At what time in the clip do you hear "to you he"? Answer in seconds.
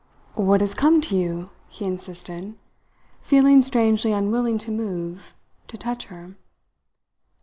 1.01-1.85